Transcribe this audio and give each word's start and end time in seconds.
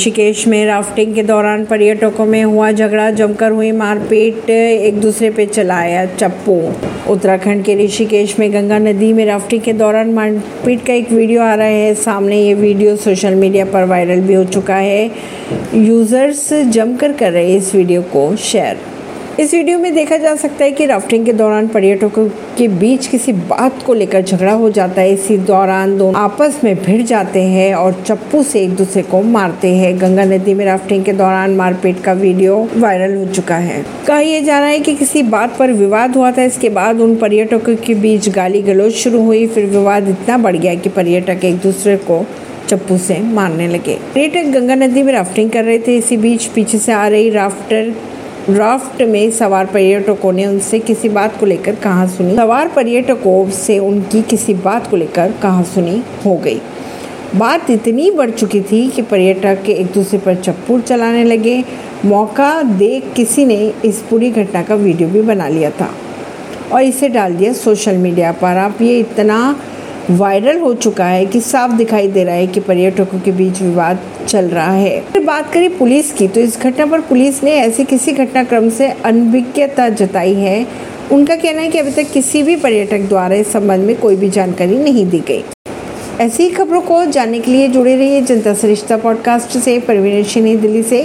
ऋषिकेश 0.00 0.46
में 0.48 0.64
राफ्टिंग 0.66 1.14
के 1.14 1.22
दौरान 1.22 1.64
पर्यटकों 1.64 2.24
में 2.26 2.42
हुआ 2.42 2.70
झगड़ा, 2.72 3.10
जमकर 3.10 3.50
हुई 3.52 3.72
मारपीट, 3.72 4.48
एक 4.50 5.00
दूसरे 5.00 5.30
पे 5.30 5.44
चलाया 5.46 6.04
चप्पू। 6.06 6.54
उत्तराखंड 7.12 7.64
के 7.64 7.74
ऋषिकेश 7.74 8.38
में 8.38 8.52
गंगा 8.52 8.78
नदी 8.78 9.12
में 9.12 9.24
राफ्टिंग 9.26 9.62
के 9.62 9.72
दौरान 9.72 10.12
मारपीट 10.12 10.86
का 10.86 10.92
एक 10.92 11.10
वीडियो 11.12 11.42
आ 11.42 11.54
रहा 11.54 11.66
है। 11.66 11.94
सामने 11.94 12.40
ये 12.42 12.54
वीडियो 12.54 12.96
सोशल 12.96 13.34
मीडिया 13.34 13.64
पर 13.64 13.84
वायरल 13.84 14.20
भी 14.20 14.34
हो 14.34 14.44
चुका 14.44 14.76
है। 14.76 15.10
यूज़र्स 15.74 16.52
जमकर 16.52 17.12
कर 17.12 17.32
रहे 17.32 17.56
इस 17.56 17.74
वीडियो 17.74 18.02
को 18.02 18.34
शेयर। 18.36 18.78
इस 19.40 19.52
वीडियो 19.54 19.78
में 19.78 19.94
देखा 19.94 20.16
जा 20.16 20.34
सकता 20.36 20.64
है 20.64 20.70
कि 20.70 20.86
राफ्टिंग 20.86 21.24
के 21.26 21.32
दौरान 21.32 21.68
पर्यटकों 21.68 22.26
के 22.58 22.66
बीच 22.68 23.06
किसी 23.06 23.32
बात 23.32 23.82
को 23.82 23.94
लेकर 23.94 24.22
झगड़ा 24.22 24.52
हो 24.52 24.70
जाता 24.70 25.00
है। 25.00 25.12
इसी 25.12 25.36
दौरान 25.38 25.96
दोनों 25.98 26.20
आपस 26.22 26.60
में 26.64 26.74
भिड़ 26.76 27.00
जाते 27.02 27.42
हैं 27.42 27.74
और 27.74 27.92
चप्पू 28.06 28.42
से 28.42 28.62
एक 28.62 28.74
दूसरे 28.76 29.02
को 29.02 29.20
मारते 29.22 29.68
हैं। 29.68 29.96
गंगा 30.00 30.24
नदी 30.24 30.54
में 30.54 30.64
राफ्टिंग 30.64 31.04
के 31.04 31.12
दौरान 31.12 31.54
मारपीट 31.56 32.02
का 32.02 32.12
वीडियो 32.12 32.58
वायरल 32.76 33.16
हो 33.16 33.24
चुका 33.26 33.56
है। 33.56 33.84
कहा 34.06 34.18
यह 34.18 34.42
जा 34.42 34.58
रहा 34.58 34.68
है 34.68 34.80
कि 34.80 34.94
किसी 34.94 35.22
बात 35.22 35.56
पर 35.58 35.72
विवाद 35.72 36.16
हुआ 36.16 36.32
था। 36.32 36.42
इसके 36.42 36.68
बाद 36.68 37.00
उन 37.00 37.16
पर्यटकों 37.16 37.76
के 37.76 37.94
बीच 37.94 38.28
गाली 38.28 38.62
गलौज 38.62 38.92
शुरू 38.94 39.22
हुई। 39.22 39.46
फिर 39.46 39.66
विवाद 39.66 40.08
इतना 40.08 40.38
बढ़ 40.38 40.56
गया 40.56 40.74
कि 40.74 40.88
पर्यटक 40.90 41.44
एक 41.44 41.58
दूसरे 41.58 41.96
को 41.96 42.24
चप्पू 42.68 42.98
से 42.98 43.20
मारने 43.32 43.68
लगे। 43.68 43.98
पर्यटक 44.14 44.52
गंगा 44.52 44.74
नदी 44.76 45.02
में 45.02 45.12
राफ्टिंग 45.12 45.50
कर 45.50 45.64
रहे 45.64 45.78
थे। 45.78 45.96
इसी 45.96 46.16
बीच 46.18 46.46
पीछे 46.46 46.78
से 46.78 46.92
आ 46.92 47.06
रही 47.08 47.30
राफ्टर 47.30 47.94
राफ्ट 48.50 49.02
में 49.02 49.30
सवार 49.30 49.66
पर्यटकों 49.66 50.32
ने 50.32 50.46
उनसे 50.46 50.78
किसी 50.78 51.08
बात 51.08 51.38
को 51.40 51.46
लेकर 51.46 51.74
कहा 51.74 52.06
सुनी। 52.06 52.34
सवार 52.36 52.68
पर्यटकों 52.68 53.50
से 53.50 53.78
उनकी 53.78 54.22
किसी 54.22 54.54
बात 54.54 54.86
को 54.86 54.96
लेकर 54.96 55.32
कहा 55.32 55.62
सुनी 55.64 56.02
हो 56.24 56.34
गई। 56.36 56.60
बात 57.36 57.70
इतनी 57.70 58.10
बढ़ 58.10 58.30
चुकी 58.30 58.60
थी 58.60 58.88
कि 58.90 59.02
पर्यटक 59.02 59.68
एक 59.68 59.86
दूसरे 59.86 60.18
पर 60.18 60.34
चप्पू 60.34 60.80
चलाने 60.80 61.24
लगे। 61.24 61.62
मौका 62.04 62.50
देख 62.62 63.12
किसी 63.16 63.44
ने 63.44 63.56
इस 63.84 64.02
पूरी 64.10 64.30
घटना 64.30 64.62
का 64.62 64.74
वीडियो 64.74 65.08
भी 65.08 65.22
बना 65.22 65.48
लिया 65.48 65.70
था 65.70 65.90
और 66.72 66.82
इसे 66.82 67.08
डाल 67.08 67.34
दिया 67.34 67.52
सोशल 67.52 67.96
मीडिया 67.96 68.32
पर। 68.32 68.56
आप 68.56 68.82
ये 68.82 68.98
इतना 68.98 69.38
वायरल 70.10 70.58
हो 70.58 70.74
चुका 70.74 71.04
है 71.04 71.26
कि 71.26 71.40
साफ़ 71.40 71.72
दिखाई 71.72 72.08
दे 72.08 72.24
रहा 72.24 72.34
है 72.34 72.46
कि 72.46 72.60
पर्यटकों 72.60 73.20
के 73.20 73.32
बीच 73.32 73.62
विवाद 73.62 73.98
चल 74.28 74.44
रहा 74.44 74.72
है। 74.72 75.00
फिर 75.00 75.24
बात 75.24 75.52
करें 75.52 75.78
पुलिस 75.78 76.12
की 76.12 76.28
तो 76.28 76.40
इस 76.40 76.58
घटना 76.60 76.86
पर 76.86 77.00
पुलिस 77.00 77.44
ने 77.44 77.52
ऐसे 77.52 77.84
किसी 77.84 78.12
घटनाक्रम 78.12 78.68
से 78.70 78.88
अनभिज्ञता 79.04 79.88
जताई 79.88 80.34
है। 80.34 80.66
उनका 81.12 81.36
कहना 81.36 81.60
है 81.62 81.68
कि 81.68 81.78
अभी 81.78 81.90
तक 81.90 82.12
किसी 82.12 82.42
भी 82.42 82.56
पर्यटक 82.56 82.98
द्वारा 82.98 83.34
इस 83.34 83.52
संबंध 83.52 83.84
में 83.84 83.96
कोई 83.96 84.16
भी 84.16 84.30
जानकारी 84.30 84.78
नहीं 84.78 85.06
दी 85.06 85.20
गई। 85.20 85.44
ऐसी 86.20 86.50
खबरों 86.50 86.80
को 86.80 87.04
जानने 87.04 87.40
के 87.40 87.50
लिए 87.50 87.68
जुड़े 87.68 87.96
रहिए 87.96 88.20
जनता 88.20 88.54
सरिश्ता 88.54 88.96
पॉडकास्ट 88.96 89.58
से, 89.58 89.78
परवीन 89.80 90.60
दिल्ली 90.60 90.82
से। 90.82 90.98